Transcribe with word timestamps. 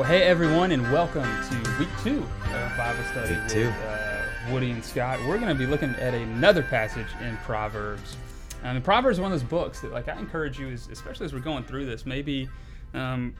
Well, 0.00 0.08
hey 0.08 0.22
everyone, 0.22 0.72
and 0.72 0.82
welcome 0.90 1.24
to 1.24 1.78
week 1.78 1.90
two 2.02 2.22
of 2.22 2.76
Bible 2.78 3.04
study 3.10 3.34
Week 3.34 3.48
with. 3.48 3.74
Uh, 3.86 4.22
Woody 4.50 4.70
and 4.70 4.82
Scott. 4.82 5.18
We're 5.26 5.36
going 5.36 5.50
to 5.50 5.54
be 5.54 5.66
looking 5.66 5.90
at 5.96 6.14
another 6.14 6.62
passage 6.62 7.08
in 7.20 7.36
Proverbs. 7.44 8.16
Um, 8.62 8.76
and 8.76 8.82
Proverbs 8.82 9.18
is 9.18 9.20
one 9.20 9.30
of 9.30 9.38
those 9.38 9.46
books 9.46 9.82
that, 9.82 9.92
like, 9.92 10.08
I 10.08 10.18
encourage 10.18 10.58
you, 10.58 10.68
as, 10.68 10.88
especially 10.88 11.26
as 11.26 11.34
we're 11.34 11.40
going 11.40 11.64
through 11.64 11.84
this, 11.84 12.06
maybe, 12.06 12.48
um, 12.94 13.34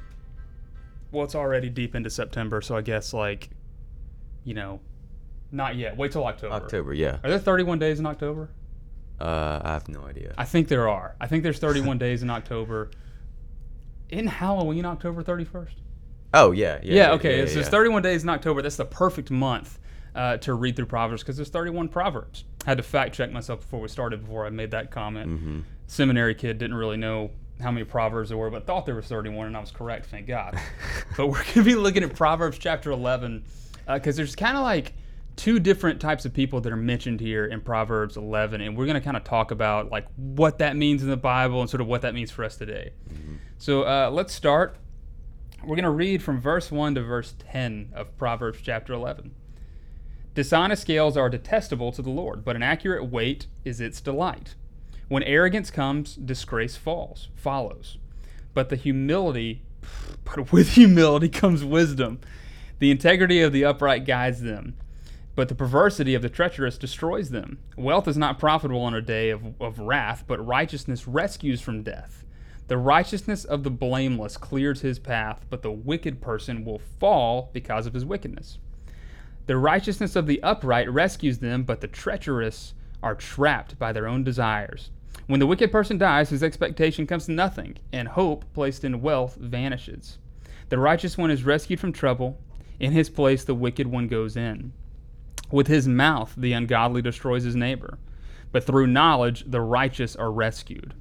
well, 1.13 1.25
it's 1.25 1.35
already 1.35 1.71
deep 1.71 1.95
into 1.95 2.11
September, 2.11 2.61
so 2.61 2.77
I 2.77 2.83
guess 2.83 3.15
like, 3.15 3.49
you 4.45 4.53
know, 4.53 4.81
not 5.51 5.77
yet. 5.77 5.97
Wait 5.97 6.13
till 6.13 6.27
October. 6.27 6.53
October, 6.53 6.93
yeah. 6.93 7.21
Are 7.25 7.31
there 7.31 7.39
31 7.39 7.79
days 7.79 8.01
in 8.01 8.05
October? 8.05 8.51
Uh, 9.19 9.63
I 9.65 9.73
have 9.73 9.89
no 9.89 10.03
idea. 10.03 10.35
I 10.37 10.45
think 10.45 10.69
there 10.69 10.91
are. 10.91 11.17
I 11.23 11.27
think 11.27 11.43
there's 11.43 11.59
31 11.69 11.97
days 11.97 12.23
in 12.23 12.29
October. 12.29 12.91
In 14.11 14.27
Halloween, 14.27 14.85
October 14.85 15.23
31st. 15.25 15.77
Oh 16.33 16.53
yeah, 16.53 16.79
yeah. 16.83 16.95
Yeah, 16.95 17.13
okay. 17.13 17.39
yeah, 17.41 17.47
so 17.47 17.55
there's 17.55 17.67
yeah. 17.67 17.71
31 17.71 18.03
days 18.03 18.23
in 18.23 18.29
October. 18.29 18.63
That's 18.63 18.77
the 18.77 18.85
perfect 18.85 19.31
month 19.31 19.79
uh, 20.15 20.37
to 20.39 20.55
read 20.55 20.77
through 20.77 20.87
Proverbs 20.87 21.23
because 21.23 21.37
there's 21.37 21.49
31 21.51 21.89
Proverbs. 21.89 22.45
I 22.67 22.71
had 22.71 22.77
to 22.79 22.83
fact 22.83 23.15
check 23.15 23.33
myself 23.33 23.61
before 23.61 23.81
we 23.81 23.89
started, 23.89 24.21
before 24.23 24.47
I 24.47 24.51
made 24.51 24.71
that 24.73 24.91
comment. 24.91 25.31
Mhm. 25.31 25.63
Seminary 25.87 26.35
kid 26.35 26.59
didn't 26.59 26.77
really 26.77 26.97
know 26.97 27.31
how 27.61 27.71
many 27.71 27.85
Proverbs 27.85 28.29
there 28.31 28.39
were, 28.39 28.51
but 28.51 28.67
thought 28.67 28.87
there 28.87 28.95
was 28.95 29.07
31, 29.07 29.49
and 29.49 29.57
I 29.57 29.61
was 29.61 29.71
correct, 29.71 30.07
thank 30.07 30.27
God. 30.27 30.59
but 31.17 31.27
we're 31.27 31.43
going 31.43 31.55
to 31.55 31.63
be 31.63 31.75
looking 31.75 32.03
at 32.03 32.15
Proverbs 32.15 32.59
chapter 32.59 32.91
11 32.91 33.45
because 33.87 34.17
there's 34.17 34.37
kind 34.37 34.57
of 34.57 34.63
like 34.63 34.95
two 35.37 35.59
different 35.59 36.01
types 36.01 36.25
of 36.25 36.33
people 36.33 36.61
that 36.61 36.73
are 36.73 36.77
mentioned 36.77 37.21
here 37.21 37.47
in 37.47 37.61
Proverbs 37.61 38.17
11, 38.17 38.61
and 38.61 38.77
we're 38.77 38.87
going 38.87 38.95
to 38.95 39.01
kind 39.01 39.17
of 39.17 39.25
talk 39.25 39.51
about 39.51 39.91
like 39.91 40.07
what 40.17 40.59
that 40.59 40.77
means 40.77 41.03
in 41.03 41.09
the 41.11 41.17
Bible 41.17 41.61
and 41.61 41.69
sort 41.69 41.81
of 41.81 41.87
what 41.87 42.03
that 42.03 42.15
means 42.15 42.31
for 42.31 42.45
us 42.45 42.57
today. 42.57 42.93
So 43.59 43.83
uh, 43.83 44.11
let's 44.13 44.33
start. 44.33 44.77
We're 45.63 45.77
going 45.77 45.85
to 45.85 45.91
read 45.91 46.23
from 46.23 46.41
verse 46.41 46.71
1 46.71 46.95
to 46.95 47.03
verse 47.03 47.35
10 47.39 47.91
of 47.95 48.17
Proverbs 48.17 48.61
chapter 48.63 48.95
11. 48.95 49.35
Dishonest 50.35 50.81
scales 50.81 51.19
are 51.19 51.29
detestable 51.29 51.93
to 51.93 52.01
the 52.01 52.09
Lord, 52.09 52.47
but 52.47 52.57
an 52.57 52.63
accurate 52.63 53.11
weight 53.11 53.47
is 53.63 53.79
its 53.79 54.01
delight. 54.01 54.55
When 55.09 55.23
arrogance 55.23 55.71
comes, 55.71 56.15
disgrace 56.15 56.77
falls, 56.77 57.29
follows. 57.35 57.99
But 58.55 58.71
the 58.71 58.77
humility, 58.77 59.61
but 60.25 60.51
with 60.51 60.71
humility 60.71 61.29
comes 61.29 61.63
wisdom. 61.63 62.21
The 62.79 62.91
integrity 62.91 63.43
of 63.43 63.53
the 63.53 63.67
upright 63.67 64.07
guides 64.07 64.41
them, 64.41 64.77
but 65.35 65.51
the 65.51 65.55
perversity 65.55 66.15
of 66.15 66.23
the 66.23 66.31
treacherous 66.31 66.79
destroys 66.79 67.29
them. 67.29 67.59
Wealth 67.77 68.09
is 68.09 68.17
not 68.17 68.39
profitable 68.39 68.89
in 68.89 68.95
a 68.95 69.03
day 69.03 69.29
of, 69.29 69.61
of 69.61 69.79
wrath, 69.79 70.25
but 70.27 70.45
righteousness 70.45 71.07
rescues 71.07 71.61
from 71.61 71.83
death. 71.83 72.25
The 72.71 72.79
righteousness 72.79 73.45
of 73.45 73.65
the 73.65 73.71
blameless 73.71 74.37
clears 74.37 74.83
his 74.83 75.01
path, 75.01 75.45
but 75.51 75.63
the 75.63 75.73
wicked 75.73 76.21
person 76.21 76.65
will 76.65 76.79
fall 76.79 77.51
because 77.53 77.85
of 77.85 77.95
his 77.95 78.05
wickedness. 78.05 78.59
The 79.47 79.57
righteousness 79.57 80.15
of 80.15 80.29
the 80.29 80.41
upright 80.45 80.89
rescues 80.89 81.41
them, 81.41 81.65
but 81.65 81.81
the 81.81 81.89
treacherous 81.89 82.75
are 83.03 83.17
trapped 83.17 83.77
by 83.77 83.91
their 83.91 84.07
own 84.07 84.23
desires. 84.23 84.93
When 85.27 85.41
the 85.41 85.49
wicked 85.49 85.73
person 85.73 85.99
dies, 85.99 86.31
his 86.31 86.45
expectation 86.45 87.09
comes 87.09 87.27
to 87.27 87.33
nothing, 87.33 87.77
and 87.93 88.07
hope 88.07 88.45
placed 88.55 88.85
in 88.85 89.03
wealth 89.03 89.35
vanishes. 89.35 90.19
The 90.69 90.79
righteous 90.79 91.19
one 91.19 91.33
is 91.33 91.43
rescued 91.43 91.81
from 91.81 91.93
trouble. 91.93 92.39
In 92.79 92.93
his 92.93 93.11
place, 93.11 93.43
the 93.43 93.53
wicked 93.53 93.89
one 93.89 94.07
goes 94.07 94.37
in. 94.37 94.73
With 95.51 95.67
his 95.67 95.89
mouth, 95.89 96.35
the 96.37 96.53
ungodly 96.53 97.03
destroys 97.03 97.43
his 97.43 97.57
neighbor, 97.57 97.99
but 98.53 98.63
through 98.63 98.87
knowledge, 98.87 99.43
the 99.49 99.61
righteous 99.61 100.15
are 100.15 100.31
rescued. 100.31 100.95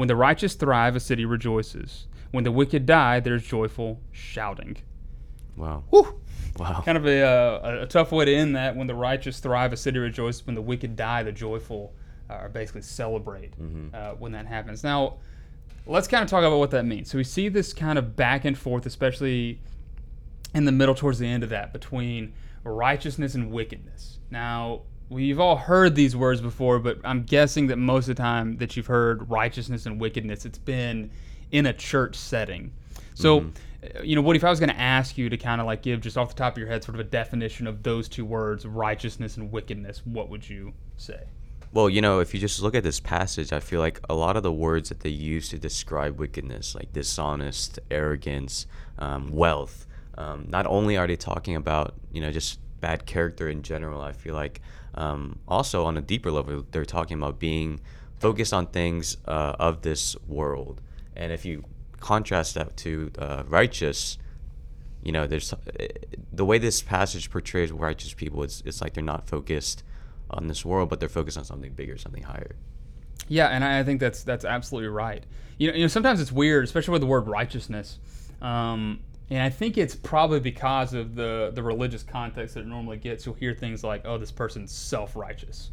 When 0.00 0.08
the 0.08 0.16
righteous 0.16 0.54
thrive, 0.54 0.96
a 0.96 1.00
city 1.00 1.26
rejoices. 1.26 2.06
When 2.30 2.42
the 2.42 2.50
wicked 2.50 2.86
die, 2.86 3.20
there's 3.20 3.46
joyful 3.46 4.00
shouting. 4.12 4.78
Wow. 5.58 5.84
Whew! 5.90 6.18
Wow. 6.56 6.80
kind 6.82 6.96
of 6.96 7.06
a, 7.06 7.20
uh, 7.20 7.82
a 7.82 7.86
tough 7.86 8.10
way 8.10 8.24
to 8.24 8.34
end 8.34 8.56
that. 8.56 8.74
When 8.74 8.86
the 8.86 8.94
righteous 8.94 9.40
thrive, 9.40 9.74
a 9.74 9.76
city 9.76 9.98
rejoices. 9.98 10.46
When 10.46 10.54
the 10.54 10.62
wicked 10.62 10.96
die, 10.96 11.22
the 11.22 11.32
joyful 11.32 11.92
uh, 12.30 12.48
basically 12.48 12.80
celebrate 12.80 13.52
uh, 13.92 14.12
when 14.12 14.32
that 14.32 14.46
happens. 14.46 14.82
Now, 14.82 15.18
let's 15.84 16.08
kind 16.08 16.24
of 16.24 16.30
talk 16.30 16.44
about 16.44 16.60
what 16.60 16.70
that 16.70 16.86
means. 16.86 17.10
So 17.10 17.18
we 17.18 17.24
see 17.24 17.50
this 17.50 17.74
kind 17.74 17.98
of 17.98 18.16
back 18.16 18.46
and 18.46 18.56
forth, 18.56 18.86
especially 18.86 19.60
in 20.54 20.64
the 20.64 20.72
middle 20.72 20.94
towards 20.94 21.18
the 21.18 21.26
end 21.26 21.44
of 21.44 21.50
that, 21.50 21.74
between 21.74 22.32
righteousness 22.64 23.34
and 23.34 23.50
wickedness. 23.50 24.18
Now, 24.30 24.80
we've 25.10 25.40
all 25.40 25.56
heard 25.56 25.94
these 25.94 26.16
words 26.16 26.40
before, 26.40 26.78
but 26.78 26.98
I'm 27.04 27.24
guessing 27.24 27.66
that 27.66 27.76
most 27.76 28.08
of 28.08 28.16
the 28.16 28.22
time 28.22 28.56
that 28.58 28.76
you've 28.76 28.86
heard 28.86 29.28
righteousness 29.28 29.84
and 29.84 30.00
wickedness, 30.00 30.46
it's 30.46 30.58
been 30.58 31.10
in 31.50 31.66
a 31.66 31.72
church 31.72 32.14
setting. 32.14 32.72
So, 33.14 33.40
uh, 33.40 34.02
you 34.02 34.16
know, 34.16 34.22
what 34.22 34.36
if 34.36 34.44
I 34.44 34.48
was 34.48 34.60
going 34.60 34.70
to 34.70 34.80
ask 34.80 35.18
you 35.18 35.28
to 35.28 35.36
kind 35.36 35.60
of 35.60 35.66
like 35.66 35.82
give 35.82 36.00
just 36.00 36.16
off 36.16 36.30
the 36.30 36.34
top 36.36 36.54
of 36.54 36.58
your 36.58 36.68
head 36.68 36.82
sort 36.82 36.94
of 36.94 37.00
a 37.00 37.04
definition 37.10 37.66
of 37.66 37.82
those 37.82 38.08
two 38.08 38.24
words, 38.24 38.64
righteousness 38.64 39.36
and 39.36 39.52
wickedness, 39.52 40.00
what 40.06 40.30
would 40.30 40.48
you 40.48 40.72
say? 40.96 41.24
Well, 41.72 41.90
you 41.90 42.00
know, 42.00 42.20
if 42.20 42.32
you 42.32 42.40
just 42.40 42.62
look 42.62 42.74
at 42.74 42.82
this 42.82 42.98
passage, 42.98 43.52
I 43.52 43.60
feel 43.60 43.80
like 43.80 44.00
a 44.08 44.14
lot 44.14 44.36
of 44.36 44.42
the 44.42 44.52
words 44.52 44.88
that 44.88 45.00
they 45.00 45.10
use 45.10 45.50
to 45.50 45.58
describe 45.58 46.18
wickedness, 46.18 46.74
like 46.74 46.92
dishonest, 46.92 47.78
arrogance, 47.90 48.66
um, 48.98 49.28
wealth, 49.28 49.86
um, 50.16 50.46
not 50.48 50.66
only 50.66 50.96
are 50.96 51.06
they 51.06 51.16
talking 51.16 51.56
about, 51.56 51.94
you 52.12 52.20
know, 52.20 52.32
just 52.32 52.58
bad 52.80 53.06
character 53.06 53.48
in 53.48 53.62
general, 53.62 54.00
I 54.00 54.12
feel 54.12 54.34
like 54.34 54.60
um, 54.94 55.38
also 55.46 55.84
on 55.84 55.96
a 55.96 56.00
deeper 56.00 56.30
level, 56.30 56.64
they're 56.70 56.84
talking 56.84 57.18
about 57.18 57.38
being 57.38 57.80
focused 58.18 58.52
on 58.52 58.66
things 58.66 59.16
uh, 59.26 59.56
of 59.58 59.82
this 59.82 60.16
world. 60.26 60.80
And 61.16 61.32
if 61.32 61.44
you 61.44 61.64
contrast 62.00 62.54
that 62.54 62.76
to 62.78 63.10
uh, 63.18 63.42
righteous, 63.46 64.18
you 65.02 65.12
know, 65.12 65.26
there's 65.26 65.54
the 66.32 66.44
way 66.44 66.58
this 66.58 66.82
passage 66.82 67.30
portrays 67.30 67.72
righteous 67.72 68.12
people. 68.12 68.42
It's 68.42 68.62
it's 68.66 68.80
like 68.80 68.94
they're 68.94 69.04
not 69.04 69.28
focused 69.28 69.82
on 70.30 70.46
this 70.46 70.64
world, 70.64 70.88
but 70.88 71.00
they're 71.00 71.08
focused 71.08 71.38
on 71.38 71.44
something 71.44 71.72
bigger, 71.72 71.96
something 71.96 72.22
higher. 72.22 72.56
Yeah, 73.28 73.48
and 73.48 73.64
I 73.64 73.80
I 73.80 73.84
think 73.84 74.00
that's 74.00 74.22
that's 74.22 74.44
absolutely 74.44 74.88
right. 74.88 75.24
You 75.56 75.70
know, 75.70 75.76
you 75.76 75.82
know, 75.82 75.88
sometimes 75.88 76.20
it's 76.20 76.32
weird, 76.32 76.64
especially 76.64 76.92
with 76.92 77.00
the 77.00 77.06
word 77.06 77.26
righteousness. 77.26 77.98
Um, 78.42 79.00
and 79.30 79.40
I 79.42 79.48
think 79.50 79.78
it's 79.78 79.94
probably 79.94 80.40
because 80.40 80.92
of 80.94 81.14
the 81.14 81.52
the 81.54 81.62
religious 81.62 82.02
context 82.02 82.54
that 82.54 82.60
it 82.62 82.66
normally 82.66 82.96
gets. 82.96 83.24
You'll 83.26 83.36
hear 83.36 83.54
things 83.54 83.84
like, 83.84 84.02
"Oh, 84.04 84.18
this 84.18 84.30
person's 84.32 84.72
self-righteous," 84.72 85.70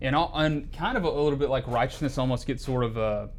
and 0.00 0.14
all, 0.14 0.30
and 0.34 0.72
kind 0.72 0.96
of 0.96 1.04
a, 1.04 1.10
little 1.10 1.38
bit 1.38 1.50
like 1.50 1.66
righteousness 1.66 2.18
almost 2.18 2.46
gets 2.46 2.64
sort 2.64 2.84
of 2.84 2.96
a 2.96 3.30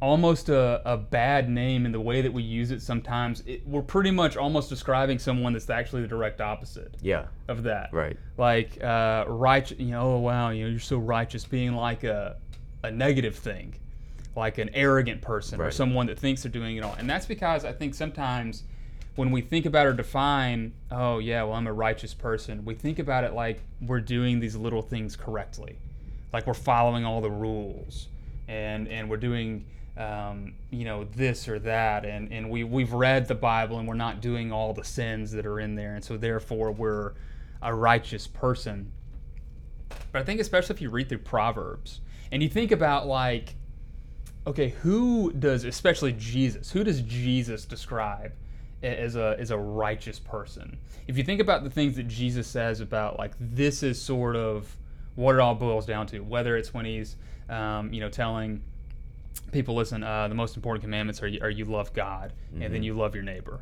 almost 0.00 0.48
a, 0.48 0.80
a 0.90 0.96
bad 0.96 1.50
name 1.50 1.84
in 1.84 1.92
the 1.92 2.00
way 2.00 2.22
that 2.22 2.32
we 2.32 2.42
use 2.42 2.70
it 2.70 2.80
sometimes. 2.80 3.42
It, 3.46 3.66
we're 3.66 3.82
pretty 3.82 4.10
much 4.10 4.36
almost 4.36 4.70
describing 4.70 5.18
someone 5.18 5.52
that's 5.52 5.68
actually 5.68 6.00
the 6.02 6.08
direct 6.08 6.40
opposite 6.40 6.96
Yeah. 7.02 7.26
of 7.48 7.62
that 7.64 7.92
Right. 7.92 8.16
like 8.38 8.82
uh, 8.82 9.24
right, 9.28 9.70
you 9.78 9.90
know, 9.90 10.14
oh 10.14 10.18
wow, 10.20 10.50
you 10.50 10.64
know, 10.64 10.70
you're 10.70 10.80
so 10.80 10.96
righteous, 10.96 11.44
being 11.44 11.74
like 11.74 12.04
a, 12.04 12.36
a 12.82 12.90
negative 12.90 13.36
thing, 13.36 13.74
like 14.36 14.58
an 14.58 14.70
arrogant 14.74 15.20
person 15.22 15.60
or 15.60 15.70
someone 15.70 16.06
that 16.06 16.18
thinks 16.18 16.42
they're 16.42 16.52
doing 16.52 16.76
it 16.76 16.84
all. 16.84 16.94
And 16.98 17.08
that's 17.08 17.26
because 17.26 17.64
I 17.64 17.72
think 17.72 17.94
sometimes 17.94 18.64
when 19.16 19.30
we 19.30 19.40
think 19.40 19.66
about 19.66 19.86
or 19.86 19.92
define, 19.92 20.72
oh 20.90 21.18
yeah, 21.18 21.42
well 21.42 21.54
I'm 21.54 21.66
a 21.66 21.72
righteous 21.72 22.14
person, 22.14 22.64
we 22.64 22.74
think 22.74 22.98
about 22.98 23.24
it 23.24 23.34
like 23.34 23.62
we're 23.80 24.00
doing 24.00 24.40
these 24.40 24.56
little 24.56 24.82
things 24.82 25.16
correctly, 25.16 25.78
like 26.32 26.46
we're 26.46 26.54
following 26.54 27.04
all 27.04 27.20
the 27.20 27.30
rules, 27.30 28.08
and 28.48 28.88
and 28.88 29.10
we're 29.10 29.16
doing. 29.16 29.66
Um, 29.96 30.54
you 30.70 30.84
know 30.84 31.04
this 31.04 31.46
or 31.46 31.58
that, 31.58 32.06
and, 32.06 32.32
and 32.32 32.48
we 32.48 32.64
we've 32.64 32.92
read 32.92 33.28
the 33.28 33.34
Bible 33.34 33.80
and 33.80 33.88
we're 33.88 33.94
not 33.94 34.22
doing 34.22 34.50
all 34.50 34.72
the 34.72 34.84
sins 34.84 35.32
that 35.32 35.44
are 35.44 35.60
in 35.60 35.74
there, 35.74 35.94
and 35.94 36.02
so 36.02 36.16
therefore 36.16 36.70
we're 36.70 37.12
a 37.60 37.74
righteous 37.74 38.26
person. 38.26 38.92
But 40.12 40.22
I 40.22 40.24
think 40.24 40.40
especially 40.40 40.74
if 40.74 40.80
you 40.80 40.90
read 40.90 41.08
through 41.08 41.18
Proverbs 41.18 42.00
and 42.32 42.42
you 42.42 42.48
think 42.48 42.72
about 42.72 43.06
like, 43.06 43.56
okay, 44.46 44.70
who 44.82 45.32
does 45.32 45.64
especially 45.64 46.12
Jesus? 46.12 46.70
Who 46.70 46.84
does 46.84 47.00
Jesus 47.02 47.64
describe 47.64 48.32
as 48.82 49.16
a 49.16 49.36
as 49.38 49.50
a 49.50 49.58
righteous 49.58 50.18
person? 50.18 50.78
If 51.06 51.16
you 51.18 51.24
think 51.24 51.40
about 51.40 51.64
the 51.64 51.70
things 51.70 51.96
that 51.96 52.08
Jesus 52.08 52.46
says 52.46 52.80
about 52.80 53.18
like 53.18 53.32
this 53.38 53.82
is 53.82 54.00
sort 54.00 54.36
of 54.36 54.76
what 55.14 55.34
it 55.34 55.40
all 55.40 55.54
boils 55.54 55.86
down 55.86 56.06
to, 56.08 56.20
whether 56.20 56.56
it's 56.56 56.72
when 56.72 56.84
he's 56.84 57.16
um, 57.48 57.92
you 57.92 58.00
know 58.00 58.08
telling 58.08 58.62
people, 59.52 59.74
listen, 59.74 60.02
uh, 60.02 60.28
the 60.28 60.34
most 60.34 60.56
important 60.56 60.82
commandments 60.82 61.22
are 61.22 61.28
you, 61.28 61.40
are 61.42 61.50
you 61.50 61.64
love 61.64 61.92
God 61.92 62.32
and 62.60 62.72
then 62.72 62.82
you 62.82 62.94
love 62.94 63.14
your 63.14 63.24
neighbor. 63.24 63.60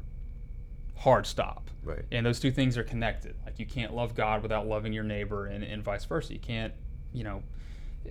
Hard 0.96 1.26
stop. 1.26 1.70
Right. 1.84 2.04
And 2.10 2.26
those 2.26 2.40
two 2.40 2.50
things 2.50 2.76
are 2.76 2.82
connected. 2.82 3.36
Like 3.44 3.58
you 3.58 3.66
can't 3.66 3.94
love 3.94 4.14
God 4.14 4.42
without 4.42 4.66
loving 4.66 4.92
your 4.92 5.04
neighbor, 5.04 5.46
and, 5.46 5.64
and 5.64 5.82
vice 5.82 6.04
versa. 6.04 6.32
You 6.32 6.40
can't, 6.40 6.72
you 7.12 7.24
know, 7.24 7.42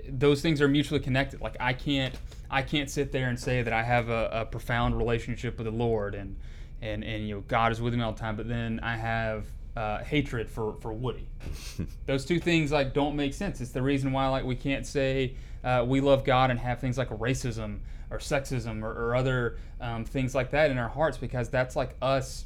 those 0.10 0.42
things 0.42 0.62
are 0.62 0.68
mutually 0.68 1.00
connected. 1.00 1.42
Like 1.42 1.58
I 1.60 1.74
can't, 1.74 2.16
I 2.50 2.62
can't 2.62 2.90
sit 2.90 3.12
there 3.12 3.30
and 3.30 3.40
say 3.40 3.62
that 3.62 3.74
I 3.74 3.84
have 3.84 4.10
a, 4.10 4.30
a 4.32 4.46
profound 4.46 4.98
relationship 4.98 5.58
with 5.58 5.66
the 5.66 5.72
Lord, 5.72 6.16
and 6.16 6.36
and 6.82 7.04
and 7.04 7.28
you 7.28 7.36
know 7.36 7.42
God 7.48 7.72
is 7.72 7.82
with 7.82 7.94
me 7.94 8.02
all 8.02 8.14
the 8.14 8.20
time, 8.20 8.36
but 8.36 8.48
then 8.48 8.80
I 8.82 8.96
have 8.96 9.46
uh, 9.76 10.04
hatred 10.04 10.50
for 10.50 10.76
for 10.76 10.94
Woody. 10.94 11.28
those 12.06 12.26
two 12.26 12.40
things 12.40 12.72
like 12.72 12.94
don't 12.94 13.16
make 13.16 13.34
sense. 13.34 13.62
It's 13.62 13.72
the 13.72 13.82
reason 13.82 14.12
why 14.12 14.28
like 14.30 14.46
we 14.46 14.56
can't 14.56 14.86
say 14.86 15.36
uh, 15.64 15.86
we 15.88 16.02
love 16.02 16.24
God 16.24 16.52
and 16.52 16.60
have 16.60 16.80
things 16.80 16.98
like 16.98 17.10
racism 17.10 17.80
or 18.10 18.20
sexism 18.20 18.84
or, 18.84 18.92
or 18.92 19.16
other 19.16 19.58
um, 19.82 20.06
things 20.06 20.34
like 20.34 20.52
that 20.52 20.72
in 20.72 20.78
our 20.78 20.88
hearts 20.88 21.18
because 21.18 21.50
that's 21.50 21.76
like 21.76 21.96
us 22.02 22.46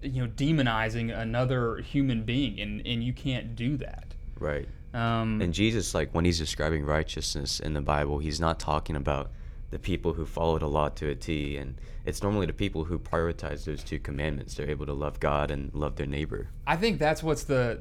you 0.00 0.22
know 0.22 0.28
demonizing 0.28 1.16
another 1.16 1.76
human 1.78 2.22
being 2.22 2.60
and, 2.60 2.86
and 2.86 3.02
you 3.02 3.12
can't 3.12 3.56
do 3.56 3.76
that 3.76 4.12
Right. 4.42 4.68
Um, 4.94 5.40
And 5.40 5.54
Jesus, 5.54 5.94
like 5.94 6.12
when 6.12 6.24
he's 6.24 6.38
describing 6.38 6.84
righteousness 6.84 7.60
in 7.60 7.74
the 7.74 7.80
Bible, 7.80 8.18
he's 8.18 8.40
not 8.40 8.58
talking 8.58 8.96
about 8.96 9.30
the 9.70 9.78
people 9.78 10.12
who 10.12 10.26
follow 10.26 10.58
the 10.58 10.68
law 10.68 10.88
to 10.90 11.08
a 11.08 11.14
T. 11.14 11.56
And 11.56 11.76
it's 12.04 12.22
normally 12.22 12.46
the 12.46 12.52
people 12.52 12.84
who 12.84 12.98
prioritize 12.98 13.64
those 13.64 13.82
two 13.82 13.98
commandments. 13.98 14.54
They're 14.54 14.68
able 14.68 14.86
to 14.86 14.92
love 14.92 15.18
God 15.20 15.50
and 15.50 15.72
love 15.74 15.96
their 15.96 16.06
neighbor. 16.06 16.48
I 16.66 16.76
think 16.76 16.98
that's 16.98 17.22
what's 17.22 17.44
the 17.44 17.80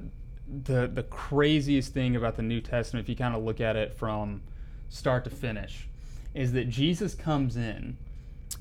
the 0.65 0.89
the 0.93 1.03
craziest 1.03 1.93
thing 1.93 2.15
about 2.15 2.35
the 2.35 2.43
New 2.43 2.61
Testament, 2.61 3.05
if 3.05 3.09
you 3.09 3.15
kind 3.15 3.35
of 3.35 3.43
look 3.43 3.61
at 3.61 3.75
it 3.75 3.93
from 3.93 4.41
start 4.89 5.23
to 5.23 5.29
finish, 5.29 5.87
is 6.33 6.51
that 6.53 6.69
Jesus 6.69 7.15
comes 7.15 7.55
in, 7.55 7.97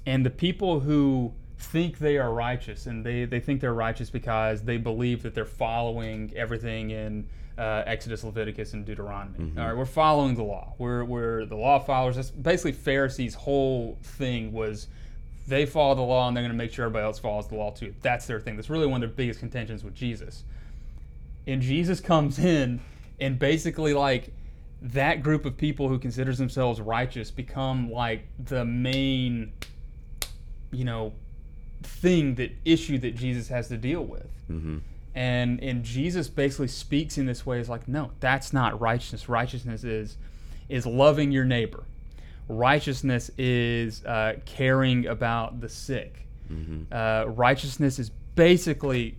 and 0.07 0.25
the 0.25 0.31
people 0.31 0.81
who 0.81 1.33
think 1.61 1.99
they 1.99 2.19
are 2.19 2.33
righteous, 2.33 2.87
and 2.87 3.05
they 3.05 3.25
they 3.25 3.41
think 3.41 3.61
they're 3.61 3.75
righteous 3.75 4.11
because 4.11 4.63
they 4.63 4.77
believe 4.77 5.23
that 5.23 5.35
they're 5.35 5.45
following 5.45 6.33
everything 6.35 6.91
in 6.91 7.29
uh, 7.59 7.83
Exodus, 7.87 8.25
Leviticus, 8.25 8.73
and 8.73 8.85
Deuteronomy. 8.85 9.53
All 9.59 9.69
right, 9.69 9.77
we're 9.77 9.85
following 9.85 10.35
the 10.35 10.43
law. 10.43 10.75
We're 10.79 11.05
we're 11.05 11.45
the 11.45 11.57
law 11.57 11.79
followers. 11.79 12.17
That's 12.17 12.31
basically 12.31 12.73
Pharisees' 12.73 13.35
whole 13.35 13.99
thing 14.03 14.53
was 14.53 14.89
they 15.47 15.67
follow 15.67 15.95
the 15.95 16.03
law 16.03 16.29
and 16.29 16.37
they're 16.37 16.43
going 16.43 16.53
to 16.53 16.57
make 16.57 16.73
sure 16.73 16.87
everybody 16.87 17.05
else 17.05 17.19
follows 17.19 17.49
the 17.49 17.57
law 17.57 17.73
too. 17.73 17.95
That's 18.03 18.27
their 18.27 18.41
thing. 18.41 18.57
That's 18.57 18.71
really 18.71 18.87
one 18.87 19.03
of 19.03 19.09
their 19.09 19.17
biggest 19.17 19.41
contentions 19.41 19.85
with 19.85 19.95
Jesus. 19.95 20.45
And 21.47 21.61
Jesus 21.61 22.01
comes 22.01 22.39
in 22.45 22.81
and 23.21 23.39
basically 23.39 23.93
like 23.93 24.33
that 24.83 25.23
group 25.23 25.45
of 25.45 25.57
people 25.57 25.89
who 25.89 25.99
considers 25.99 26.39
themselves 26.39 26.81
righteous 26.81 27.31
become 27.31 27.91
like 27.91 28.23
the 28.39 28.65
main 28.65 29.53
you 30.73 30.85
know 30.85 31.13
thing 31.83 32.35
that 32.37 32.53
issue 32.65 32.99
that 32.99 33.15
Jesus 33.17 33.49
has 33.49 33.69
to 33.69 33.77
deal 33.77 34.05
with. 34.05 34.29
hmm 34.47 34.79
And 35.15 35.61
and 35.63 35.83
Jesus 35.85 36.29
basically 36.29 36.69
speaks 36.69 37.19
in 37.19 37.27
this 37.27 37.45
way 37.47 37.59
is 37.61 37.69
like, 37.69 37.89
no, 37.89 38.11
that's 38.21 38.53
not 38.53 38.81
righteousness. 38.81 39.29
Righteousness 39.29 39.85
is 39.85 40.17
is 40.69 40.87
loving 40.87 41.33
your 41.33 41.45
neighbor. 41.45 41.85
Righteousness 42.49 43.31
is 43.39 44.05
uh, 44.05 44.35
caring 44.45 45.07
about 45.07 45.61
the 45.61 45.69
sick. 45.69 46.27
hmm 46.49 46.83
Uh, 46.91 47.25
righteousness 47.29 47.99
is 47.99 48.11
basically, 48.35 49.17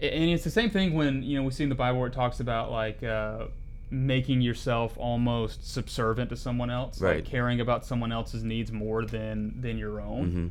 and 0.00 0.30
it's 0.30 0.44
the 0.44 0.50
same 0.50 0.70
thing 0.70 0.94
when 0.94 1.22
you 1.22 1.36
know 1.38 1.44
we 1.44 1.50
see 1.50 1.62
in 1.64 1.68
the 1.68 1.74
Bible 1.74 1.98
where 1.98 2.08
it 2.08 2.14
talks 2.14 2.40
about 2.40 2.70
like 2.70 3.02
uh, 3.02 3.46
making 3.90 4.40
yourself 4.40 4.96
almost 4.96 5.70
subservient 5.70 6.30
to 6.30 6.36
someone 6.36 6.70
else, 6.70 7.00
Right. 7.00 7.16
like 7.16 7.24
caring 7.26 7.60
about 7.60 7.84
someone 7.84 8.10
else's 8.12 8.42
needs 8.44 8.72
more 8.72 9.04
than 9.04 9.60
than 9.60 9.76
your 9.78 10.00
own 10.00 10.30
hmm 10.30 10.46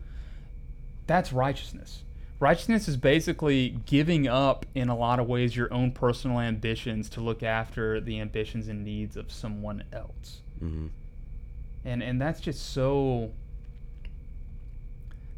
that's 1.09 1.33
righteousness. 1.33 2.03
Righteousness 2.39 2.87
is 2.87 2.95
basically 2.95 3.79
giving 3.85 4.27
up, 4.27 4.65
in 4.75 4.89
a 4.89 4.95
lot 4.95 5.19
of 5.19 5.27
ways, 5.27 5.55
your 5.55 5.73
own 5.73 5.91
personal 5.91 6.39
ambitions 6.39 7.09
to 7.09 7.19
look 7.19 7.41
after 7.41 7.99
the 7.99 8.19
ambitions 8.21 8.67
and 8.67 8.85
needs 8.85 9.17
of 9.17 9.31
someone 9.31 9.83
else. 9.91 10.41
hmm 10.59 10.87
And 11.83 12.03
and 12.03 12.21
that's 12.21 12.39
just 12.39 12.73
so. 12.73 13.31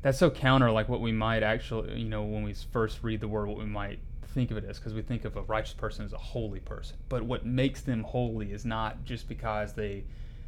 That's 0.01 0.18
so 0.18 0.29
counter, 0.29 0.71
like 0.71 0.89
what 0.89 1.00
we 1.00 1.12
might 1.12 1.41
actually, 1.41 2.00
you 2.00 2.09
know, 2.09 2.23
when 2.23 2.44
we 2.44 2.53
first 2.53 3.00
read 3.03 3.21
the 3.21 3.27
word, 3.27 3.47
what 3.47 3.57
we 3.57 3.65
might 3.65 4.00
think 4.33 4.51
of 4.51 4.57
it 4.57 4.65
as, 4.65 4.77
because 4.79 4.94
we 4.95 5.03
think 5.03 5.25
of 5.25 5.38
a 5.38 5.44
righteous 5.44 5.73
person 5.73 6.03
as 6.03 6.12
a 6.12 6.18
holy 6.18 6.59
person. 6.59 6.97
But 7.07 7.23
what 7.23 7.45
makes 7.45 7.81
them 7.81 8.03
holy 8.03 8.51
is 8.51 8.65
not 8.65 9.06
just 9.06 9.27
because 9.29 9.73
they 9.73 10.03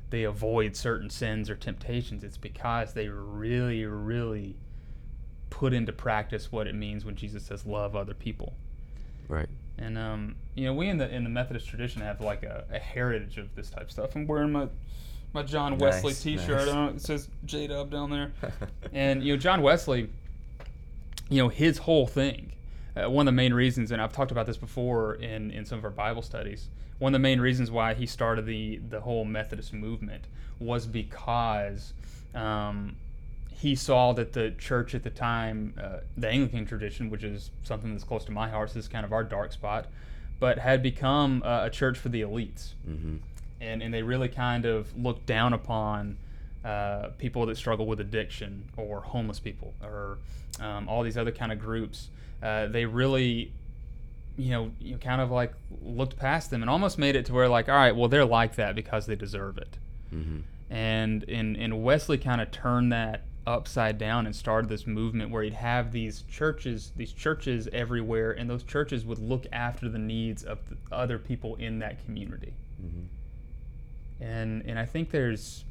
they 0.10 0.24
avoid 0.24 0.76
certain 0.76 1.10
sins 1.10 1.50
or 1.50 1.56
temptations. 1.56 2.24
It's 2.24 2.38
because 2.38 2.94
they 2.94 3.08
really, 3.08 3.86
really 3.86 4.56
put 5.54 5.72
into 5.72 5.94
practice 5.94 6.52
what 6.52 6.66
it 6.66 6.74
means 6.74 7.06
when 7.06 7.16
Jesus 7.16 7.44
says 7.44 7.64
love 7.64 7.96
other 7.96 8.16
people. 8.16 8.54
Right. 9.28 9.48
And 9.78 10.00
um, 10.00 10.36
you 10.56 10.66
know, 10.66 10.74
we 10.74 10.90
in 10.90 10.98
the 10.98 11.08
in 11.14 11.24
the 11.24 11.30
Methodist 11.30 11.68
tradition 11.68 12.02
have 12.02 12.22
like 12.22 12.42
a, 12.42 12.66
a 12.72 12.80
heritage 12.80 13.38
of 13.38 13.54
this 13.54 13.70
type 13.70 13.84
of 13.84 13.92
stuff. 13.92 14.16
I'm 14.16 14.26
wearing 14.26 14.52
my 14.52 14.68
my 15.32 15.44
John 15.44 15.78
Wesley 15.78 16.10
Nice, 16.10 16.24
T-shirt. 16.24 16.50
nice. 16.50 16.62
I 16.62 16.66
don't 16.66 16.76
know, 16.76 16.90
it 16.90 17.02
says 17.02 17.30
J 17.46 17.68
Dub 17.68 17.92
down 17.92 18.10
there. 18.10 18.32
and 18.94 19.24
you 19.24 19.34
know, 19.34 19.38
John 19.40 19.62
Wesley, 19.62 20.10
you 21.30 21.38
know, 21.38 21.50
his 21.50 21.78
whole 21.78 22.08
thing. 22.08 22.52
Uh, 22.96 23.10
one 23.10 23.28
of 23.28 23.34
the 23.34 23.36
main 23.36 23.54
reasons, 23.54 23.92
and 23.92 24.02
I've 24.02 24.14
talked 24.14 24.32
about 24.32 24.48
this 24.48 24.58
before 24.58 25.16
in 25.16 25.52
in 25.52 25.66
some 25.66 25.78
of 25.78 25.86
our 25.86 25.92
Bible 25.92 26.24
studies. 26.24 26.68
One 26.98 27.14
of 27.14 27.20
the 27.20 27.24
main 27.24 27.40
reasons 27.40 27.70
why 27.70 27.94
he 27.94 28.08
started 28.08 28.48
the 28.48 28.78
the 28.90 29.02
whole 29.02 29.24
Methodist 29.24 29.72
movement 29.72 30.26
was 30.60 30.88
because 30.88 31.94
um, 32.34 32.96
he 33.54 33.76
saw 33.76 34.14
that 34.14 34.34
the 34.34 34.52
church 34.58 34.94
at 34.96 35.04
the 35.04 35.10
time, 35.10 35.74
uh, 35.82 36.00
the 36.18 36.28
Anglican 36.30 36.66
tradition, 36.66 37.10
which 37.10 37.24
is 37.24 37.52
something 37.64 37.92
that's 37.92 38.04
close 38.04 38.26
to 38.26 38.32
my 38.32 38.50
heart, 38.50 38.70
so 38.70 38.76
this 38.76 38.86
is 38.86 38.90
kind 38.90 39.06
of 39.06 39.14
our 39.14 39.24
dark 39.24 39.52
spot, 39.54 39.88
but 40.40 40.60
had 40.60 40.84
become 40.84 41.42
uh, 41.46 41.66
a 41.66 41.70
church 41.70 41.98
for 41.98 42.10
the 42.10 42.22
elites. 42.22 42.74
hmm 42.86 43.18
And, 43.62 43.82
and 43.82 43.94
they 43.94 44.04
really 44.04 44.28
kind 44.28 44.66
of 44.66 44.96
looked 44.98 45.26
down 45.26 45.54
upon 45.54 46.18
uh, 46.66 47.10
people 47.18 47.46
that 47.46 47.58
struggle 47.58 47.86
with 47.86 48.00
addiction 48.00 48.70
or 48.78 49.02
homeless 49.02 49.40
people 49.40 49.74
or 49.84 50.18
um, 50.60 50.88
all 50.90 51.04
these 51.04 51.18
other 51.18 51.32
kind 51.32 51.52
of 51.52 51.60
groups. 51.60 52.10
Uh, 52.42 52.68
they 52.68 52.86
really, 52.86 53.52
you 54.38 54.52
know, 54.52 54.72
you 54.80 54.98
kind 54.98 55.22
of 55.22 55.32
like 55.32 55.54
looked 55.82 56.18
past 56.18 56.50
them 56.50 56.62
and 56.62 56.70
almost 56.70 56.98
made 56.98 57.16
it 57.16 57.26
to 57.26 57.34
where 57.34 57.48
like, 57.48 57.70
all 57.70 57.76
right, 57.76 57.96
well, 57.96 58.10
they're 58.10 58.26
like 58.26 58.56
that 58.56 58.76
because 58.76 59.06
they 59.06 59.16
deserve 59.16 59.58
it 59.58 59.78
hmm 60.10 60.40
and 60.70 61.24
and, 61.30 61.56
and 61.56 61.84
Wesley 61.84 62.18
kind 62.18 62.42
of 62.42 62.50
turned 62.52 62.92
that 62.92 63.22
upside 63.46 63.98
down 63.98 64.26
and 64.26 64.36
started 64.36 64.70
this 64.70 64.88
movement 64.88 65.30
where 65.30 65.44
he'd 65.44 65.54
have 65.54 65.92
these 65.92 66.24
churches 66.30 66.92
these 66.96 67.12
churches 67.12 67.68
everywhere 67.74 68.32
and 68.32 68.50
those 68.50 68.64
churches 68.64 69.04
would 69.06 69.20
look 69.20 69.46
after 69.52 69.90
the 69.90 69.98
needs 70.00 70.44
of 70.44 70.60
the 70.70 70.78
other 70.96 71.18
people 71.20 71.56
in 71.58 71.80
that 71.80 72.04
community 72.06 72.54
hmm 72.80 73.04
and 74.22 74.64
and 74.66 74.80
I 74.80 74.86
think 74.86 75.10
there's 75.12 75.66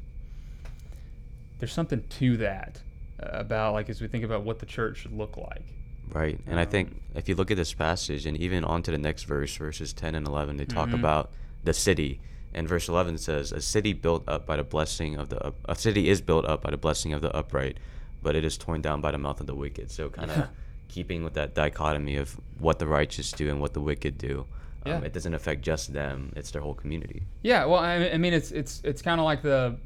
there's 1.59 1.73
something 1.73 2.03
to 2.19 2.37
that 2.37 2.81
uh, 3.21 3.27
about 3.31 3.73
like 3.73 3.89
as 3.89 4.01
we 4.01 4.07
think 4.07 4.23
about 4.23 4.43
what 4.43 4.59
the 4.59 4.65
church 4.65 4.97
should 4.99 5.13
look 5.13 5.37
like 5.37 5.63
Right. 6.11 6.37
And 6.45 6.59
I 6.59 6.63
Um, 6.63 6.69
think 6.69 7.01
if 7.15 7.29
you 7.29 7.33
look 7.33 7.49
at 7.49 7.55
this 7.57 7.73
passage 7.73 8.25
and 8.25 8.37
even 8.37 8.65
on 8.65 8.83
to 8.83 8.91
the 8.91 8.97
next 8.97 9.23
verse, 9.23 9.55
verses 9.55 9.93
10 9.93 10.15
and 10.15 10.27
11, 10.27 10.57
they 10.57 10.65
talk 10.65 10.89
Mhm. 10.89 10.95
about 10.99 11.31
the 11.63 11.73
city. 11.73 12.19
And 12.55 12.67
verse 12.67 12.87
11 12.87 13.17
says, 13.17 13.51
A 13.51 13.61
city 13.61 13.93
built 13.93 14.23
up 14.27 14.45
by 14.45 14.57
the 14.57 14.63
blessing 14.63 15.15
of 15.15 15.29
the, 15.29 15.43
up- 15.43 15.55
a 15.65 15.75
city 15.75 16.09
is 16.09 16.21
built 16.21 16.45
up 16.45 16.61
by 16.61 16.71
the 16.71 16.77
blessing 16.77 17.13
of 17.13 17.21
the 17.21 17.35
upright, 17.35 17.77
but 18.21 18.35
it 18.35 18.43
is 18.45 18.57
torn 18.57 18.81
down 18.81 19.01
by 19.01 19.11
the 19.11 19.17
mouth 19.17 19.39
of 19.39 19.47
the 19.47 19.55
wicked. 19.55 19.89
So 19.91 20.09
kind 20.09 20.29
of 20.31 20.47
keeping 20.87 21.23
with 21.23 21.33
that 21.33 21.55
dichotomy 21.55 22.17
of 22.17 22.39
what 22.59 22.77
the 22.79 22.87
righteous 22.87 23.31
do 23.31 23.49
and 23.49 23.59
what 23.59 23.73
the 23.73 23.81
wicked 23.81 24.17
do. 24.17 24.45
Um, 24.85 24.91
Yeah. 24.91 24.99
It 25.01 25.13
doesn't 25.13 25.33
affect 25.33 25.61
just 25.63 25.93
them, 25.93 26.31
it's 26.35 26.51
their 26.51 26.61
whole 26.61 26.75
community. 26.75 27.23
Yeah, 27.41 27.65
well, 27.65 27.79
I, 27.79 28.09
I 28.09 28.17
mean, 28.17 28.33
it's 28.33 28.51
it's 28.51 28.81
it's 28.83 29.01
kind 29.01 29.19
of 29.19 29.25
like 29.25 29.41
the, 29.41 29.77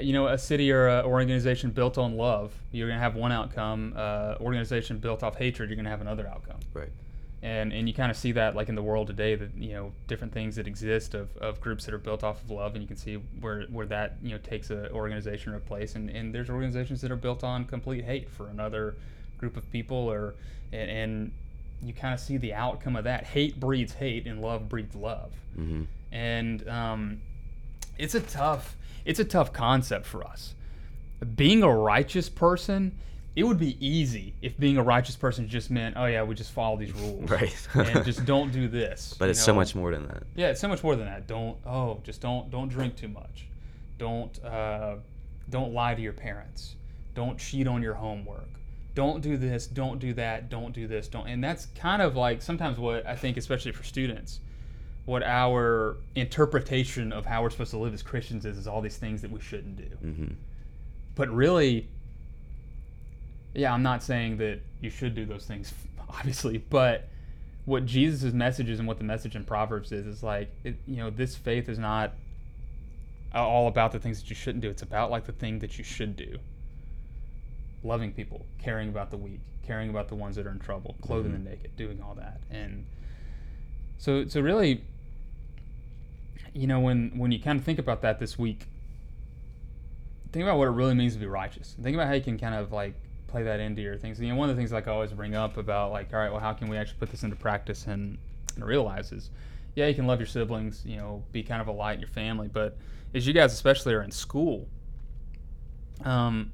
you 0.00 0.12
know, 0.12 0.26
a 0.28 0.36
city 0.38 0.70
or 0.70 0.86
a 0.88 1.02
organization 1.04 1.70
built 1.70 1.96
on 1.98 2.16
love. 2.16 2.52
You're 2.70 2.88
gonna 2.88 3.00
have 3.00 3.16
one 3.16 3.32
outcome. 3.32 3.94
Uh, 3.96 4.36
organization 4.40 4.98
built 4.98 5.22
off 5.22 5.36
hatred, 5.36 5.70
you're 5.70 5.76
gonna 5.76 5.88
have 5.88 6.02
another 6.02 6.28
outcome. 6.28 6.60
Right. 6.74 6.90
And 7.44 7.72
and 7.72 7.86
you 7.86 7.94
kind 7.94 8.10
of 8.10 8.16
see 8.16 8.32
that 8.32 8.56
like 8.56 8.68
in 8.68 8.74
the 8.74 8.82
world 8.82 9.06
today 9.06 9.36
that 9.36 9.54
you 9.56 9.74
know 9.74 9.92
different 10.08 10.32
things 10.32 10.56
that 10.56 10.66
exist 10.66 11.14
of, 11.14 11.36
of 11.36 11.60
groups 11.60 11.84
that 11.84 11.94
are 11.94 11.98
built 11.98 12.24
off 12.24 12.42
of 12.42 12.50
love, 12.50 12.74
and 12.74 12.82
you 12.82 12.88
can 12.88 12.96
see 12.96 13.16
where 13.40 13.62
where 13.64 13.86
that 13.86 14.16
you 14.22 14.30
know 14.30 14.38
takes 14.38 14.70
an 14.70 14.88
organization 14.92 15.52
or 15.52 15.56
a 15.56 15.60
place, 15.60 15.94
and, 15.94 16.10
and 16.10 16.34
there's 16.34 16.50
organizations 16.50 17.00
that 17.02 17.12
are 17.12 17.16
built 17.16 17.44
on 17.44 17.64
complete 17.64 18.04
hate 18.04 18.28
for 18.30 18.48
another 18.48 18.96
group 19.38 19.56
of 19.56 19.70
people, 19.70 19.96
or 19.96 20.34
and, 20.72 20.90
and 20.90 21.32
you 21.82 21.92
kind 21.92 22.14
of 22.14 22.18
see 22.18 22.38
the 22.38 22.54
outcome 22.54 22.96
of 22.96 23.04
that. 23.04 23.24
Hate 23.24 23.60
breeds 23.60 23.92
hate, 23.92 24.26
and 24.26 24.40
love 24.40 24.68
breeds 24.68 24.94
love. 24.96 25.30
Hmm 25.54 25.82
and 26.14 26.66
um, 26.68 27.20
it's 27.98 28.14
a 28.14 28.20
tough 28.20 28.76
it's 29.04 29.20
a 29.20 29.24
tough 29.24 29.52
concept 29.52 30.06
for 30.06 30.24
us. 30.24 30.54
Being 31.36 31.62
a 31.62 31.68
righteous 31.68 32.30
person 32.30 32.96
it 33.36 33.42
would 33.44 33.58
be 33.58 33.76
easy 33.84 34.34
if 34.42 34.56
being 34.58 34.76
a 34.76 34.82
righteous 34.82 35.16
person 35.16 35.48
just 35.48 35.70
meant 35.70 35.96
oh 35.96 36.06
yeah 36.06 36.22
we 36.22 36.34
just 36.34 36.52
follow 36.52 36.76
these 36.76 36.92
rules 36.92 37.28
Right. 37.30 37.68
and 37.74 38.04
just 38.04 38.24
don't 38.24 38.52
do 38.52 38.68
this 38.68 39.14
But 39.18 39.28
it's 39.28 39.42
so 39.42 39.52
much 39.54 39.74
more 39.74 39.90
than 39.90 40.06
that. 40.08 40.22
yeah 40.34 40.48
it's 40.50 40.60
so 40.60 40.68
much 40.68 40.82
more 40.82 40.94
than 40.96 41.06
that. 41.06 41.26
Don't 41.26 41.56
oh 41.66 42.00
just 42.04 42.20
don't 42.20 42.50
don't 42.50 42.68
drink 42.68 42.96
too 42.96 43.08
much. 43.08 43.46
Don't 43.98 44.42
uh, 44.44 44.96
don't 45.50 45.72
lie 45.72 45.94
to 45.94 46.00
your 46.02 46.12
parents. 46.12 46.76
Don't 47.14 47.38
cheat 47.38 47.66
on 47.68 47.82
your 47.82 47.94
homework. 47.94 48.48
Don't 48.94 49.20
do 49.20 49.36
this 49.36 49.66
don't 49.66 49.98
do 49.98 50.12
that 50.14 50.48
don't 50.48 50.72
do 50.72 50.86
this 50.86 51.08
don't 51.08 51.26
and 51.26 51.42
that's 51.42 51.66
kind 51.74 52.00
of 52.00 52.14
like 52.14 52.40
sometimes 52.40 52.78
what 52.78 53.04
i 53.08 53.16
think 53.16 53.36
especially 53.36 53.72
for 53.72 53.82
students 53.82 54.38
what 55.04 55.24
our 55.24 55.96
interpretation 56.14 57.12
of 57.12 57.26
how 57.26 57.42
we're 57.42 57.50
supposed 57.50 57.72
to 57.72 57.78
live 57.78 57.92
as 57.92 58.02
christians 58.04 58.46
is 58.46 58.56
is 58.56 58.68
all 58.68 58.80
these 58.80 58.96
things 58.96 59.20
that 59.22 59.30
we 59.32 59.40
shouldn't 59.40 59.76
do. 59.76 59.96
Hmm 59.96 60.26
but 61.16 61.28
really 61.30 61.88
yeah 63.54 63.72
i'm 63.72 63.82
not 63.82 64.02
saying 64.02 64.36
that 64.38 64.60
you 64.80 64.90
should 64.90 65.14
do 65.14 65.24
those 65.24 65.46
things 65.46 65.72
obviously 66.08 66.58
but 66.58 67.08
what 67.64 67.86
jesus' 67.86 68.32
message 68.32 68.68
is 68.68 68.78
and 68.78 68.86
what 68.86 68.98
the 68.98 69.04
message 69.04 69.34
in 69.36 69.44
proverbs 69.44 69.90
is 69.92 70.06
is 70.06 70.22
like 70.22 70.50
it, 70.64 70.76
you 70.86 70.96
know 70.96 71.10
this 71.10 71.34
faith 71.36 71.68
is 71.68 71.78
not 71.78 72.12
all 73.34 73.66
about 73.66 73.90
the 73.90 73.98
things 73.98 74.20
that 74.22 74.30
you 74.30 74.36
shouldn't 74.36 74.62
do. 74.62 74.70
It's 74.70 74.82
about 74.82 75.10
like 75.10 75.24
the 75.24 75.32
thing 75.32 75.58
that 75.58 75.76
you 75.76 75.82
should 75.82 76.14
do. 76.14 76.38
Loving 77.82 78.12
people, 78.12 78.46
caring 78.60 78.88
about 78.90 79.10
the 79.10 79.16
weak, 79.16 79.40
caring 79.66 79.90
about 79.90 80.06
the 80.06 80.14
ones 80.14 80.36
that 80.36 80.46
are 80.46 80.52
in 80.52 80.60
trouble, 80.60 80.94
clothing 81.02 81.32
Mhm. 81.32 81.42
the 81.42 81.50
naked, 81.50 81.76
doing 81.76 82.00
all 82.00 82.14
that. 82.14 82.40
And 82.48 82.86
so 83.98 84.28
so 84.28 84.40
really 84.40 84.84
you 86.52 86.68
know 86.68 86.78
when 86.78 87.10
when 87.18 87.32
you 87.32 87.40
kind 87.40 87.58
of 87.58 87.64
think 87.64 87.80
about 87.80 88.02
that 88.02 88.20
this 88.20 88.38
week 88.38 88.66
think 90.30 90.44
about 90.44 90.56
what 90.56 90.68
it 90.68 90.72
really 90.72 90.94
means 90.94 91.14
to 91.14 91.18
be 91.18 91.26
righteous 91.26 91.74
think 91.82 91.94
about 91.94 92.06
how 92.06 92.12
you 92.12 92.22
can 92.22 92.38
kind 92.38 92.54
of 92.54 92.70
like 92.72 92.94
play 93.34 93.42
that 93.42 93.58
into 93.58 93.82
your 93.82 93.96
things. 93.96 94.20
You 94.20 94.28
know 94.28 94.36
one 94.36 94.48
of 94.48 94.54
the 94.54 94.60
things 94.60 94.70
like 94.70 94.86
i 94.86 94.92
always 94.92 95.10
bring 95.10 95.34
up 95.34 95.56
about 95.56 95.90
like 95.90 96.12
all 96.12 96.20
right 96.20 96.30
well 96.30 96.40
how 96.40 96.52
can 96.52 96.68
we 96.68 96.76
actually 96.76 96.98
put 97.00 97.10
this 97.10 97.24
into 97.24 97.34
practice 97.34 97.86
and, 97.88 98.16
and 98.54 98.64
realize 98.64 99.10
is 99.10 99.30
yeah 99.74 99.88
you 99.88 99.94
can 99.96 100.06
love 100.06 100.20
your 100.20 100.26
siblings 100.28 100.84
you 100.86 100.96
know 100.96 101.24
be 101.32 101.42
kind 101.42 101.60
of 101.60 101.66
a 101.66 101.72
light 101.72 101.94
in 101.94 102.00
your 102.00 102.08
family 102.08 102.46
but 102.46 102.78
as 103.12 103.26
you 103.26 103.32
guys 103.32 103.52
especially 103.52 103.92
are 103.92 104.02
in 104.02 104.12
school 104.12 104.68
um 106.04 106.52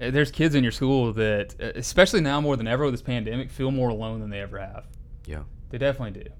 eh, 0.00 0.10
there's 0.10 0.30
kids 0.30 0.54
in 0.54 0.62
your 0.62 0.70
school 0.70 1.14
that 1.14 1.54
eh, 1.58 1.72
especially 1.76 2.20
now 2.20 2.42
more 2.42 2.58
than 2.58 2.68
ever 2.68 2.84
with 2.84 2.92
this 2.92 3.00
pandemic 3.00 3.50
feel 3.50 3.70
more 3.70 3.88
alone 3.88 4.20
than 4.20 4.28
they 4.28 4.40
ever 4.40 4.58
have. 4.58 4.84
Yeah. 5.24 5.44
they 5.70 5.78
definitely 5.78 6.24
do, 6.24 6.30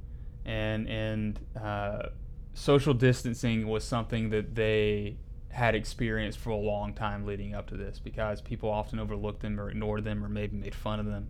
and 0.45 0.87
and 0.87 1.40
uh, 1.59 2.09
social 2.52 2.93
distancing 2.93 3.69
was 3.69 3.85
something 3.85 4.28
that 4.31 4.54
they 4.54 5.16
had 5.54 5.76
experienced 5.76 6.38
for 6.38 6.50
a 6.50 6.56
long 6.56 6.92
time 6.92 7.25
leading 7.25 7.54
up 7.54 7.68
to 7.68 7.76
this 7.76 8.00
because 8.00 8.40
people 8.40 8.68
often 8.68 8.99
overlooked 8.99 9.40
them 9.40 9.61
or 9.61 9.70
ignored 9.70 10.02
them 10.02 10.25
or 10.25 10.28
maybe 10.28 10.56
made 10.56 10.75
fun 10.75 10.99
of 10.99 11.06
them. 11.06 11.28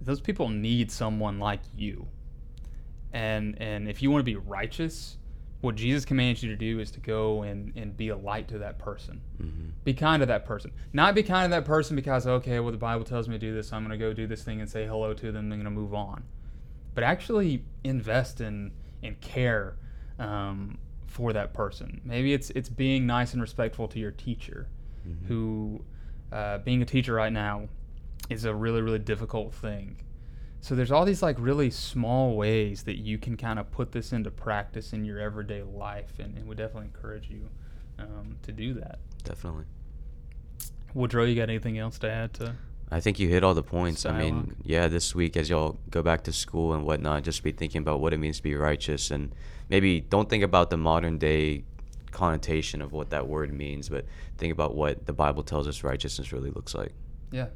Those 0.00 0.18
people 0.18 0.48
need 0.48 0.90
someone 0.90 1.38
like 1.38 1.60
you, 1.76 2.08
and 3.12 3.60
and 3.60 3.86
if 3.86 4.02
you 4.02 4.10
want 4.10 4.20
to 4.20 4.24
be 4.24 4.36
righteous, 4.36 5.18
what 5.60 5.74
Jesus 5.74 6.06
commands 6.06 6.42
you 6.42 6.48
to 6.48 6.56
do 6.56 6.80
is 6.80 6.90
to 6.92 7.00
go 7.00 7.42
and 7.42 7.76
and 7.76 7.94
be 7.94 8.08
a 8.08 8.16
light 8.16 8.48
to 8.48 8.58
that 8.58 8.78
person 8.78 9.20
hmm 9.36 9.68
be 9.84 9.94
kind 9.94 10.20
to 10.20 10.26
that 10.26 10.44
person. 10.44 10.72
Not 10.92 11.14
be 11.14 11.22
kind 11.22 11.50
to 11.50 11.56
that 11.56 11.64
person 11.64 11.96
because 11.96 12.26
okay, 12.26 12.60
well 12.60 12.72
the 12.72 12.78
Bible 12.78 13.04
tells 13.04 13.28
me 13.28 13.36
to 13.36 13.38
do 13.38 13.54
this, 13.54 13.68
so 13.68 13.76
I'm 13.76 13.82
gonna 13.82 13.96
go 13.96 14.12
do 14.12 14.26
this 14.26 14.42
thing 14.42 14.60
and 14.60 14.68
say 14.68 14.86
hello 14.86 15.14
to 15.14 15.32
them, 15.32 15.44
and 15.44 15.52
I'm 15.54 15.58
gonna 15.60 15.70
move 15.70 15.94
on. 15.94 16.24
But 16.94 17.04
actually 17.04 17.64
invest 17.84 18.40
in 18.40 18.72
in 19.02 19.16
care 19.16 19.76
um, 20.18 20.78
for 21.10 21.32
that 21.32 21.52
person. 21.52 22.00
Maybe 22.04 22.32
it's 22.32 22.50
it's 22.50 22.68
being 22.68 23.04
nice 23.06 23.32
and 23.32 23.42
respectful 23.42 23.88
to 23.88 23.98
your 23.98 24.12
teacher, 24.12 24.68
Mhm. 25.06 25.26
who 25.26 25.84
uh, 26.32 26.58
being 26.58 26.80
a 26.80 26.84
teacher 26.86 27.14
right 27.14 27.32
now 27.32 27.68
is 28.30 28.44
a 28.44 28.54
really 28.54 28.80
really 28.80 28.98
difficult 29.00 29.52
thing. 29.52 29.96
So 30.60 30.74
there's 30.74 30.92
all 30.92 31.04
these 31.04 31.22
like 31.22 31.36
really 31.38 31.70
small 31.70 32.36
ways 32.36 32.84
that 32.84 32.98
you 32.98 33.18
can 33.18 33.36
kind 33.36 33.58
of 33.58 33.70
put 33.70 33.92
this 33.92 34.12
into 34.12 34.30
practice 34.30 34.92
in 34.92 35.04
your 35.04 35.18
everyday 35.18 35.62
life, 35.62 36.18
and, 36.18 36.36
and 36.38 36.46
we 36.46 36.54
definitely 36.54 36.86
encourage 36.94 37.28
you 37.30 37.48
um, 37.98 38.36
to 38.42 38.52
do 38.52 38.74
that. 38.74 38.98
Definitely. 39.24 39.64
Woodrow, 40.94 41.24
you 41.24 41.34
got 41.34 41.48
anything 41.48 41.78
else 41.78 41.98
to 42.00 42.10
add 42.10 42.32
to? 42.34 42.54
I 42.90 43.00
think 43.00 43.20
you 43.20 43.28
hit 43.28 43.44
all 43.44 43.54
the 43.54 43.62
points. 43.62 44.04
I 44.04 44.18
mean, 44.18 44.56
yeah, 44.64 44.88
this 44.88 45.14
week 45.14 45.36
as 45.36 45.48
y'all 45.48 45.78
go 45.90 46.02
back 46.02 46.24
to 46.24 46.32
school 46.32 46.74
and 46.74 46.84
whatnot, 46.84 47.22
just 47.22 47.42
be 47.44 47.52
thinking 47.52 47.82
about 47.82 48.00
what 48.00 48.12
it 48.12 48.18
means 48.18 48.38
to 48.38 48.42
be 48.42 48.56
righteous, 48.56 49.10
and 49.12 49.32
maybe 49.68 50.00
don't 50.00 50.28
think 50.28 50.42
about 50.42 50.70
the 50.70 50.76
modern 50.76 51.18
day 51.18 51.62
connotation 52.10 52.82
of 52.82 52.92
what 52.92 53.10
that 53.10 53.28
word 53.28 53.52
means, 53.52 53.88
but 53.88 54.04
think 54.38 54.52
about 54.52 54.74
what 54.74 55.06
the 55.06 55.12
Bible 55.12 55.42
tells 55.42 55.68
us 55.68 55.84
righteousness 55.84 56.32
really 56.32 56.50
looks 56.50 56.74
like. 56.74 56.92
Yeah. 57.30 57.46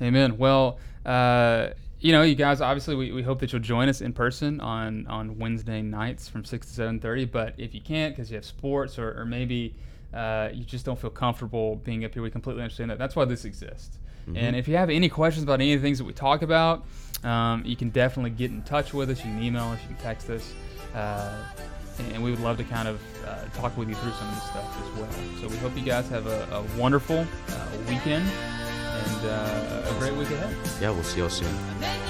Amen. 0.00 0.36
Well, 0.36 0.78
uh, 1.06 1.68
you 2.00 2.10
know, 2.10 2.22
you 2.22 2.34
guys, 2.34 2.60
obviously, 2.60 2.96
we, 2.96 3.12
we 3.12 3.22
hope 3.22 3.38
that 3.40 3.52
you'll 3.52 3.62
join 3.62 3.88
us 3.88 4.00
in 4.00 4.12
person 4.12 4.60
on, 4.60 5.06
on 5.06 5.38
Wednesday 5.38 5.82
nights 5.82 6.28
from 6.28 6.44
6 6.44 6.74
to 6.74 6.80
7.30. 6.82 7.30
But 7.30 7.54
if 7.58 7.74
you 7.74 7.80
can't 7.80 8.14
because 8.14 8.30
you 8.30 8.34
have 8.34 8.44
sports 8.44 8.98
or, 8.98 9.20
or 9.20 9.24
maybe 9.24 9.76
uh, 10.12 10.48
you 10.52 10.64
just 10.64 10.84
don't 10.84 10.98
feel 10.98 11.10
comfortable 11.10 11.76
being 11.76 12.04
up 12.04 12.12
here, 12.12 12.22
we 12.22 12.30
completely 12.30 12.62
understand 12.62 12.90
that. 12.90 12.98
That's 12.98 13.14
why 13.14 13.24
this 13.24 13.44
exists. 13.44 13.98
And 14.26 14.54
Mhm. 14.54 14.58
if 14.58 14.68
you 14.68 14.76
have 14.76 14.90
any 14.90 15.08
questions 15.08 15.42
about 15.44 15.54
any 15.60 15.72
of 15.74 15.80
the 15.80 15.86
things 15.86 15.98
that 15.98 16.04
we 16.04 16.12
talk 16.12 16.42
about, 16.42 16.84
um, 17.24 17.62
you 17.64 17.76
can 17.76 17.90
definitely 17.90 18.30
get 18.30 18.50
in 18.50 18.62
touch 18.62 18.92
with 18.94 19.10
us. 19.10 19.18
You 19.18 19.30
can 19.32 19.42
email 19.42 19.64
us, 19.64 19.78
you 19.82 19.94
can 19.94 20.04
text 20.04 20.30
us. 20.30 20.52
Uh, 20.94 21.32
and 22.14 22.22
we 22.22 22.30
would 22.30 22.40
love 22.40 22.56
to 22.56 22.64
kind 22.64 22.88
of 22.88 23.00
uh, 23.26 23.44
talk 23.60 23.76
with 23.76 23.88
you 23.88 23.94
through 23.94 24.12
some 24.12 24.28
of 24.28 24.34
this 24.34 24.44
stuff 24.44 24.76
as 24.82 24.98
well. 25.00 25.08
So 25.40 25.48
we 25.48 25.56
hope 25.58 25.76
you 25.76 25.82
guys 25.84 26.08
have 26.08 26.26
a, 26.26 26.46
a 26.52 26.62
wonderful 26.80 27.18
uh, 27.18 27.54
weekend 27.88 28.24
and 28.26 29.26
uh, 29.30 29.90
a 29.90 29.94
great 29.98 30.14
week 30.14 30.30
ahead. 30.30 30.54
Yeah, 30.80 30.90
we'll 30.90 31.02
see 31.04 31.20
y'all 31.20 31.28
soon. 31.30 31.48
And 31.48 31.82
then 31.82 32.00